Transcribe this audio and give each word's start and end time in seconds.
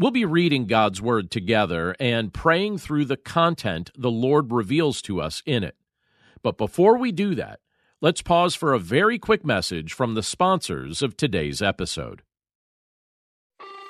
We'll 0.00 0.12
be 0.12 0.24
reading 0.24 0.66
God's 0.66 1.02
Word 1.02 1.28
together 1.28 1.96
and 1.98 2.32
praying 2.32 2.78
through 2.78 3.06
the 3.06 3.16
content 3.16 3.90
the 3.98 4.12
Lord 4.12 4.52
reveals 4.52 5.02
to 5.02 5.20
us 5.20 5.42
in 5.44 5.64
it. 5.64 5.74
But 6.40 6.56
before 6.56 6.96
we 6.96 7.10
do 7.10 7.34
that, 7.34 7.58
let's 8.00 8.22
pause 8.22 8.54
for 8.54 8.72
a 8.72 8.78
very 8.78 9.18
quick 9.18 9.44
message 9.44 9.92
from 9.92 10.14
the 10.14 10.22
sponsors 10.22 11.02
of 11.02 11.16
today's 11.16 11.60
episode. 11.60 12.22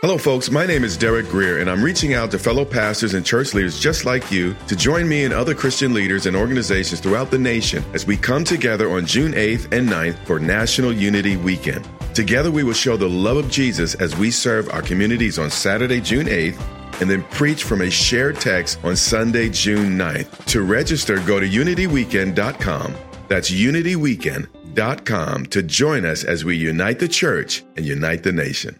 Hello, 0.00 0.16
folks. 0.16 0.50
My 0.50 0.64
name 0.64 0.84
is 0.84 0.96
Derek 0.96 1.28
Greer, 1.28 1.58
and 1.58 1.68
I'm 1.68 1.84
reaching 1.84 2.14
out 2.14 2.30
to 2.30 2.38
fellow 2.38 2.64
pastors 2.64 3.12
and 3.12 3.26
church 3.26 3.52
leaders 3.52 3.78
just 3.78 4.06
like 4.06 4.32
you 4.32 4.56
to 4.68 4.76
join 4.76 5.06
me 5.06 5.24
and 5.24 5.34
other 5.34 5.54
Christian 5.54 5.92
leaders 5.92 6.24
and 6.24 6.34
organizations 6.34 7.00
throughout 7.00 7.30
the 7.30 7.38
nation 7.38 7.84
as 7.92 8.06
we 8.06 8.16
come 8.16 8.42
together 8.42 8.90
on 8.90 9.04
June 9.04 9.32
8th 9.32 9.70
and 9.70 9.86
9th 9.86 10.16
for 10.24 10.40
National 10.40 10.94
Unity 10.94 11.36
Weekend. 11.36 11.86
Together, 12.14 12.50
we 12.50 12.64
will 12.64 12.72
show 12.72 12.96
the 12.96 13.08
love 13.08 13.36
of 13.36 13.50
Jesus 13.50 13.94
as 13.94 14.16
we 14.16 14.30
serve 14.30 14.68
our 14.70 14.82
communities 14.82 15.38
on 15.38 15.50
Saturday, 15.50 16.00
June 16.00 16.26
8th, 16.26 16.60
and 17.00 17.08
then 17.08 17.22
preach 17.24 17.64
from 17.64 17.80
a 17.82 17.90
shared 17.90 18.40
text 18.40 18.78
on 18.84 18.96
Sunday, 18.96 19.48
June 19.48 19.96
9th. 19.96 20.44
To 20.46 20.62
register, 20.62 21.20
go 21.20 21.38
to 21.40 21.48
unityweekend.com. 21.48 22.94
That's 23.28 23.50
unityweekend.com 23.50 25.46
to 25.46 25.62
join 25.62 26.04
us 26.04 26.24
as 26.24 26.44
we 26.44 26.56
unite 26.56 26.98
the 26.98 27.08
church 27.08 27.64
and 27.76 27.86
unite 27.86 28.22
the 28.24 28.32
nation. 28.32 28.78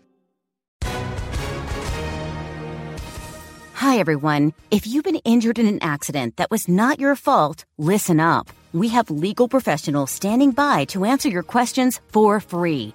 Hi, 3.75 3.99
everyone. 3.99 4.53
If 4.71 4.87
you've 4.87 5.05
been 5.05 5.17
injured 5.25 5.59
in 5.59 5.67
an 5.67 5.83
accident 5.83 6.37
that 6.37 6.51
was 6.51 6.69
not 6.69 7.01
your 7.01 7.17
fault, 7.17 7.65
listen 7.79 8.21
up. 8.21 8.49
We 8.73 8.89
have 8.89 9.09
legal 9.09 9.49
professionals 9.49 10.11
standing 10.11 10.51
by 10.51 10.85
to 10.87 11.05
answer 11.05 11.29
your 11.29 11.43
questions 11.43 12.01
for 12.13 12.41
free. 12.41 12.95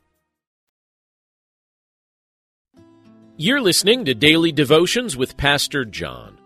You're 3.43 3.59
listening 3.59 4.05
to 4.05 4.13
Daily 4.13 4.51
Devotions 4.51 5.17
with 5.17 5.35
Pastor 5.35 5.83
John. 5.83 6.37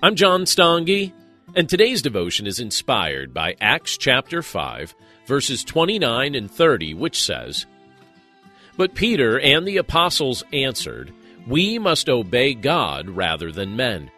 I'm 0.00 0.14
John 0.14 0.44
Stange, 0.44 1.12
and 1.56 1.68
today's 1.68 2.02
devotion 2.02 2.46
is 2.46 2.60
inspired 2.60 3.34
by 3.34 3.56
Acts 3.60 3.98
chapter 3.98 4.40
5, 4.40 4.94
verses 5.26 5.64
29 5.64 6.36
and 6.36 6.48
30, 6.48 6.94
which 6.94 7.20
says, 7.20 7.66
But 8.76 8.94
Peter 8.94 9.40
and 9.40 9.66
the 9.66 9.78
apostles 9.78 10.44
answered, 10.52 11.12
We 11.48 11.80
must 11.80 12.08
obey 12.08 12.54
God 12.54 13.10
rather 13.10 13.50
than 13.50 13.74
men. 13.74 14.08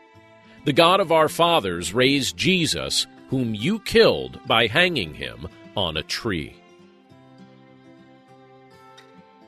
The 0.66 0.74
God 0.74 1.00
of 1.00 1.12
our 1.12 1.30
fathers 1.30 1.94
raised 1.94 2.36
Jesus, 2.36 3.06
whom 3.30 3.54
you 3.54 3.78
killed 3.78 4.38
by 4.46 4.66
hanging 4.66 5.14
him 5.14 5.48
on 5.74 5.96
a 5.96 6.02
tree. 6.02 6.61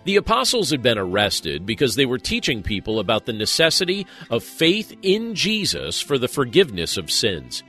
The 0.05 0.17
apostles 0.17 0.71
had 0.71 0.83
been 0.83 0.99
arrested 0.99 1.65
because 1.65 1.95
they 1.95 2.07
were 2.07 2.19
teaching 2.19 2.63
people 2.63 2.99
about 2.99 3.25
the 3.25 3.33
necessity 3.33 4.07
of 4.31 4.45
faith 4.45 4.95
in 5.03 5.35
Jesus 5.35 6.01
for 6.01 6.19
the 6.19 6.29
forgiveness 6.29 6.97
of 6.97 7.11
sins. 7.11 7.63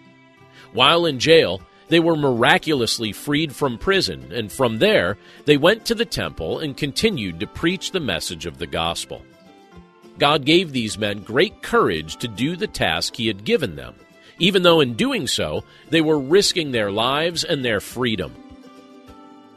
While 0.73 1.05
in 1.05 1.19
jail, 1.19 1.61
they 1.87 1.99
were 1.99 2.17
miraculously 2.17 3.13
freed 3.13 3.55
from 3.55 3.77
prison, 3.77 4.31
and 4.33 4.51
from 4.51 4.79
there, 4.79 5.17
they 5.45 5.55
went 5.55 5.85
to 5.85 5.95
the 5.95 6.05
temple 6.05 6.59
and 6.59 6.75
continued 6.75 7.39
to 7.39 7.47
preach 7.47 7.91
the 7.91 7.99
message 7.99 8.45
of 8.45 8.57
the 8.57 8.67
gospel. 8.67 9.21
God 10.17 10.45
gave 10.45 10.71
these 10.71 10.97
men 10.97 11.21
great 11.21 11.61
courage 11.61 12.17
to 12.17 12.27
do 12.27 12.55
the 12.55 12.67
task 12.67 13.15
He 13.15 13.27
had 13.27 13.45
given 13.45 13.75
them, 13.75 13.95
even 14.39 14.63
though 14.63 14.81
in 14.81 14.95
doing 14.95 15.27
so, 15.27 15.63
they 15.89 16.01
were 16.01 16.19
risking 16.19 16.71
their 16.71 16.91
lives 16.91 17.43
and 17.43 17.63
their 17.63 17.79
freedom. 17.79 18.33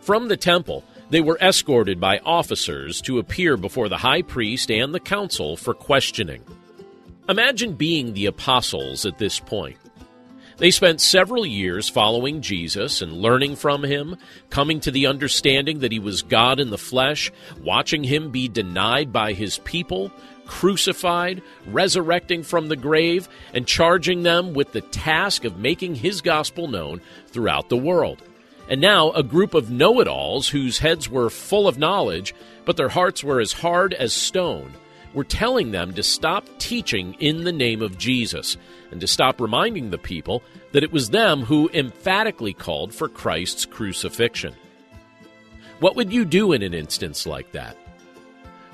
From 0.00 0.28
the 0.28 0.36
temple, 0.36 0.84
they 1.10 1.20
were 1.20 1.38
escorted 1.40 2.00
by 2.00 2.18
officers 2.18 3.00
to 3.02 3.18
appear 3.18 3.56
before 3.56 3.88
the 3.88 3.96
high 3.96 4.22
priest 4.22 4.70
and 4.70 4.94
the 4.94 5.00
council 5.00 5.56
for 5.56 5.74
questioning. 5.74 6.44
Imagine 7.28 7.74
being 7.74 8.12
the 8.12 8.26
apostles 8.26 9.04
at 9.06 9.18
this 9.18 9.38
point. 9.38 9.76
They 10.58 10.70
spent 10.72 11.00
several 11.00 11.46
years 11.46 11.88
following 11.88 12.42
Jesus 12.42 13.00
and 13.00 13.12
learning 13.12 13.56
from 13.56 13.84
him, 13.84 14.16
coming 14.50 14.80
to 14.80 14.90
the 14.90 15.06
understanding 15.06 15.78
that 15.80 15.92
he 15.92 16.00
was 16.00 16.22
God 16.22 16.58
in 16.58 16.70
the 16.70 16.78
flesh, 16.78 17.30
watching 17.62 18.02
him 18.02 18.30
be 18.30 18.48
denied 18.48 19.12
by 19.12 19.34
his 19.34 19.58
people, 19.58 20.10
crucified, 20.46 21.42
resurrecting 21.68 22.42
from 22.42 22.66
the 22.66 22.76
grave, 22.76 23.28
and 23.54 23.68
charging 23.68 24.24
them 24.24 24.52
with 24.52 24.72
the 24.72 24.80
task 24.80 25.44
of 25.44 25.58
making 25.58 25.94
his 25.94 26.20
gospel 26.20 26.66
known 26.66 27.00
throughout 27.28 27.68
the 27.68 27.76
world. 27.76 28.20
And 28.68 28.80
now 28.80 29.10
a 29.12 29.22
group 29.22 29.54
of 29.54 29.70
know 29.70 30.00
it 30.00 30.08
alls 30.08 30.48
whose 30.48 30.78
heads 30.78 31.08
were 31.08 31.30
full 31.30 31.66
of 31.66 31.78
knowledge, 31.78 32.34
but 32.66 32.76
their 32.76 32.90
hearts 32.90 33.24
were 33.24 33.40
as 33.40 33.52
hard 33.52 33.94
as 33.94 34.12
stone, 34.12 34.74
were 35.14 35.24
telling 35.24 35.70
them 35.70 35.94
to 35.94 36.02
stop 36.02 36.46
teaching 36.58 37.14
in 37.18 37.44
the 37.44 37.52
name 37.52 37.80
of 37.80 37.96
Jesus 37.96 38.58
and 38.90 39.00
to 39.00 39.06
stop 39.06 39.40
reminding 39.40 39.88
the 39.90 39.96
people 39.96 40.42
that 40.72 40.82
it 40.82 40.92
was 40.92 41.08
them 41.08 41.42
who 41.42 41.70
emphatically 41.72 42.52
called 42.52 42.92
for 42.92 43.08
Christ's 43.08 43.64
crucifixion. 43.64 44.54
What 45.80 45.96
would 45.96 46.12
you 46.12 46.26
do 46.26 46.52
in 46.52 46.62
an 46.62 46.74
instance 46.74 47.26
like 47.26 47.52
that? 47.52 47.76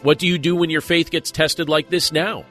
What 0.03 0.19
do 0.19 0.27
you 0.27 0.39
do 0.39 0.57
when 0.57 0.71
your 0.71 0.81
faith 0.81 1.11
gets 1.11 1.31
tested 1.31 1.69
like 1.69 1.89
this 1.89 2.11
now? 2.11 2.45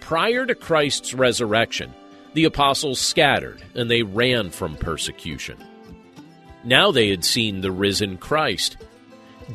Prior 0.00 0.46
to 0.46 0.54
Christ's 0.54 1.12
resurrection, 1.12 1.92
the 2.32 2.44
apostles 2.44 2.98
scattered 2.98 3.62
and 3.74 3.90
they 3.90 4.02
ran 4.02 4.50
from 4.50 4.76
persecution. 4.76 5.62
Now 6.64 6.90
they 6.90 7.10
had 7.10 7.24
seen 7.24 7.60
the 7.60 7.72
risen 7.72 8.16
Christ. 8.16 8.78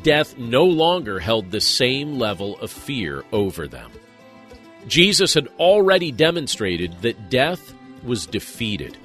Death 0.02 0.38
no 0.38 0.64
longer 0.64 1.18
held 1.18 1.50
the 1.50 1.60
same 1.60 2.18
level 2.18 2.58
of 2.60 2.70
fear 2.70 3.24
over 3.32 3.66
them. 3.66 3.90
Jesus 4.86 5.34
had 5.34 5.48
already 5.58 6.12
demonstrated 6.12 7.02
that 7.02 7.28
death 7.28 7.74
was 8.02 8.26
defeated, 8.26 8.96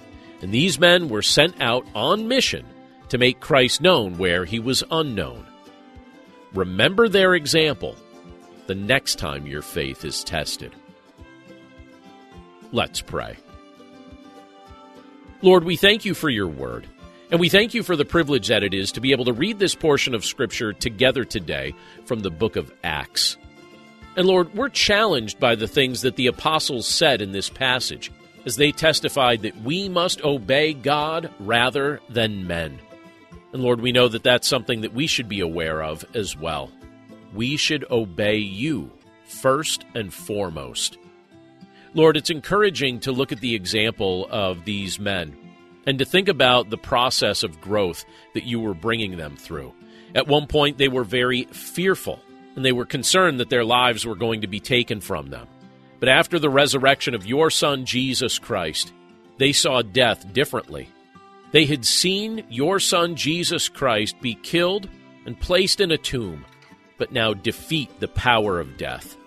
and 0.42 0.54
these 0.54 0.80
men 0.80 1.10
were 1.10 1.22
sent 1.22 1.60
out 1.62 1.86
on 1.96 2.28
mission 2.28 2.66
to 3.10 3.18
make 3.18 3.40
Christ 3.40 3.82
known 3.82 4.18
where 4.18 4.46
he 4.46 4.60
was 4.60 4.84
unknown. 4.92 5.46
Remember 6.54 7.10
their 7.10 7.36
example 7.36 7.96
the 8.68 8.76
next 8.76 9.20
time 9.20 9.46
your 9.46 9.62
faith 9.62 10.06
is 10.06 10.24
tested. 10.24 10.74
Let's 12.72 13.02
pray. 13.02 13.38
Lord, 15.42 15.64
we 15.64 15.76
thank 15.76 16.06
you 16.06 16.14
for 16.14 16.30
your 16.30 16.48
word. 16.48 16.88
And 17.32 17.40
we 17.40 17.50
thank 17.50 17.74
you 17.74 17.82
for 17.82 17.96
the 17.96 18.06
privilege 18.06 18.48
that 18.50 18.64
it 18.64 18.74
is 18.74 18.92
to 18.92 19.02
be 19.02 19.12
able 19.12 19.26
to 19.26 19.34
read 19.34 19.58
this 19.58 19.74
portion 19.74 20.14
of 20.14 20.24
Scripture 20.24 20.74
together 20.74 21.24
today 21.24 21.74
from 22.06 22.20
the 22.20 22.30
book 22.30 22.56
of 22.56 22.72
Acts. 22.84 23.38
And 24.16 24.28
Lord, 24.28 24.54
we're 24.54 24.70
challenged 24.70 25.40
by 25.40 25.56
the 25.56 25.68
things 25.68 26.02
that 26.04 26.18
the 26.18 26.28
apostles 26.28 26.88
said 26.88 27.22
in 27.22 27.32
this 27.32 27.50
passage 27.50 28.12
as 28.46 28.58
they 28.58 28.72
testified 28.72 29.42
that 29.42 29.60
we 29.62 29.90
must 29.90 30.24
obey 30.24 30.74
God 30.74 31.32
rather 31.40 32.00
than 32.10 32.46
men. 32.46 32.80
And 33.54 33.64
Lord, 33.64 33.82
we 33.82 33.92
know 33.92 34.08
that 34.08 34.24
that's 34.24 34.48
something 34.48 34.82
that 34.82 34.94
we 34.94 35.08
should 35.08 35.28
be 35.28 35.40
aware 35.40 35.82
of 35.82 36.06
as 36.14 36.38
well. 36.38 36.72
We 37.34 37.58
should 37.58 37.90
obey 37.90 38.38
you 38.38 38.92
first 39.26 39.84
and 39.96 40.14
foremost. 40.14 40.98
Lord, 41.96 42.18
it's 42.18 42.30
encouraging 42.30 43.00
to 43.02 43.12
look 43.12 43.32
at 43.32 43.40
the 43.40 43.56
example 43.56 44.28
of 44.30 44.64
these 44.66 45.00
men 45.00 45.36
and 45.86 46.00
to 46.00 46.06
think 46.06 46.28
about 46.28 46.70
the 46.70 46.78
process 46.78 47.44
of 47.44 47.62
growth 47.62 48.06
that 48.34 48.44
you 48.44 48.60
were 48.60 48.74
bringing 48.74 49.18
them 49.18 49.36
through. 49.36 49.74
At 50.14 50.28
one 50.28 50.48
point, 50.48 50.78
they 50.78 50.88
were 50.88 51.04
very 51.04 51.44
fearful 51.46 52.20
and 52.56 52.64
they 52.64 52.72
were 52.72 52.86
concerned 52.86 53.40
that 53.40 53.50
their 53.50 53.66
lives 53.66 54.06
were 54.06 54.16
going 54.16 54.42
to 54.42 54.48
be 54.48 54.60
taken 54.60 55.02
from 55.02 55.30
them. 55.30 55.48
But 56.00 56.10
after 56.10 56.40
the 56.40 56.50
resurrection 56.50 57.14
of 57.14 57.26
your 57.26 57.50
Son, 57.50 57.86
Jesus 57.86 58.40
Christ, 58.40 58.94
they 59.38 59.52
saw 59.52 59.82
death 59.82 60.32
differently. 60.34 60.90
They 61.52 61.66
had 61.66 61.86
seen 61.86 62.46
your 62.50 62.80
Son, 62.80 63.16
Jesus 63.16 63.70
Christ, 63.70 64.20
be 64.22 64.36
killed 64.36 64.90
and 65.26 65.40
placed 65.40 65.82
in 65.82 65.92
a 65.92 65.98
tomb, 65.98 66.46
but 66.98 67.12
now 67.12 67.34
defeat 67.34 68.00
the 68.00 68.08
power 68.08 68.60
of 68.60 68.78
death 68.78 69.18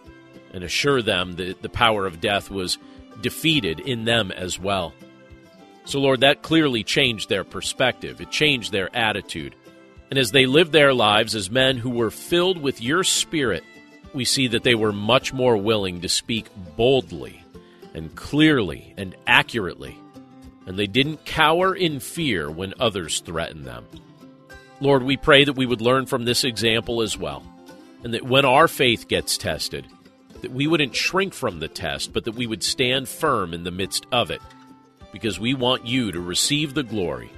and 0.53 0.65
assure 0.65 1.03
them 1.03 1.37
that 1.37 1.63
the 1.63 1.69
power 1.69 2.07
of 2.07 2.21
death 2.21 2.51
was 2.51 2.79
defeated 3.21 3.81
in 3.81 4.05
them 4.05 4.31
as 4.31 4.59
well. 4.59 4.95
So, 5.89 6.01
Lord, 6.01 6.21
that 6.21 6.43
clearly 6.43 6.85
changed 6.85 7.31
their 7.31 7.45
perspective. 7.45 8.21
It 8.21 8.31
changed 8.31 8.73
their 8.73 8.95
attitude. 8.95 9.55
And 10.11 10.19
as 10.19 10.33
they 10.33 10.45
lived 10.45 10.71
their 10.71 10.93
lives 10.93 11.35
as 11.35 11.51
men 11.51 11.79
who 11.79 11.89
were 11.89 12.11
filled 12.11 12.61
with 12.61 12.83
your 12.83 13.03
Spirit, 13.03 13.65
we 14.13 14.27
see 14.27 14.49
that 14.49 14.65
they 14.65 14.75
were 14.75 14.93
much 14.93 15.33
more 15.33 15.57
willing 15.57 16.03
to 16.03 16.09
speak 16.11 16.45
boldly 16.77 17.43
and 17.95 18.15
clearly 18.15 18.93
and 18.99 19.17
accurately. 19.27 19.97
And 20.67 20.79
they 20.79 20.87
didn't 20.87 21.25
cower 21.25 21.75
in 21.75 22.01
fear 22.01 22.51
when 22.51 22.75
others 22.79 23.21
threatened 23.21 23.65
them. 23.65 23.87
Lord, 24.83 25.03
we 25.03 25.17
pray 25.17 25.45
that 25.45 25.57
we 25.57 25.65
would 25.65 25.81
learn 25.81 26.05
from 26.05 26.27
this 26.27 26.45
example 26.45 27.01
as 27.01 27.17
well. 27.17 27.43
And 28.05 28.13
that 28.13 28.25
when 28.25 28.45
our 28.45 28.69
faith 28.69 29.09
gets 29.09 29.39
tested, 29.39 29.87
that 30.43 30.53
we 30.53 30.67
wouldn't 30.67 30.95
shrink 30.95 31.33
from 31.33 31.61
the 31.61 31.69
test, 31.69 32.13
but 32.13 32.27
that 32.27 32.35
we 32.35 32.47
would 32.47 32.63
stand 32.63 33.09
firm 33.09 33.55
in 33.55 33.65
the 33.65 33.71
midst 33.71 34.05
of 34.13 34.31
it. 34.31 34.43
Because 35.13 35.41
we 35.41 35.55
want 35.55 35.87
you 35.87 36.13
to 36.13 36.21
receive 36.21 36.75
the 36.75 36.83
glory 36.83 37.31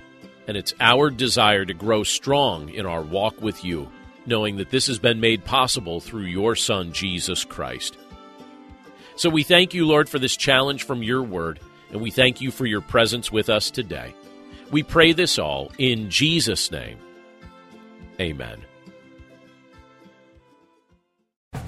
and 0.50 0.56
it's 0.56 0.74
our 0.80 1.10
desire 1.10 1.64
to 1.64 1.74
grow 1.74 2.02
strong 2.02 2.70
in 2.70 2.84
our 2.84 3.02
walk 3.02 3.40
with 3.40 3.64
you, 3.64 3.88
knowing 4.26 4.56
that 4.56 4.70
this 4.70 4.88
has 4.88 4.98
been 4.98 5.20
made 5.20 5.44
possible 5.44 6.00
through 6.00 6.24
your 6.24 6.56
Son, 6.56 6.92
Jesus 6.92 7.44
Christ. 7.44 7.96
So 9.14 9.30
we 9.30 9.44
thank 9.44 9.74
you, 9.74 9.86
Lord, 9.86 10.08
for 10.08 10.18
this 10.18 10.36
challenge 10.36 10.82
from 10.82 11.04
your 11.04 11.22
word, 11.22 11.60
and 11.92 12.00
we 12.00 12.10
thank 12.10 12.40
you 12.40 12.50
for 12.50 12.66
your 12.66 12.80
presence 12.80 13.30
with 13.30 13.48
us 13.48 13.70
today. 13.70 14.12
We 14.72 14.82
pray 14.82 15.12
this 15.12 15.38
all 15.38 15.70
in 15.78 16.10
Jesus' 16.10 16.72
name. 16.72 16.98
Amen. 18.18 18.58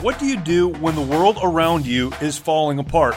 What 0.00 0.19
do 0.19 0.26
you 0.26 0.38
do 0.38 0.69
when 0.69 0.96
the 0.96 1.02
world 1.02 1.38
around 1.40 1.87
you 1.87 2.12
is 2.20 2.37
falling 2.37 2.81
apart? 2.81 3.16